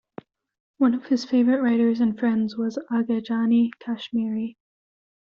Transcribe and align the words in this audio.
One 0.79 0.95
of 0.95 1.05
his 1.05 1.25
favourite 1.25 1.61
writers 1.61 1.99
and 1.99 2.17
friends 2.19 2.57
was 2.57 2.79
Aghajani 2.91 3.69
Kashmeri. 3.79 4.57